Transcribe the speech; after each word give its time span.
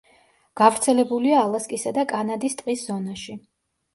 გავრცელებულია 0.59 1.35
ალასკისა 1.41 1.93
და 1.97 2.05
კანადის 2.13 2.57
ტყის 2.63 2.87
ზონაში. 2.89 3.37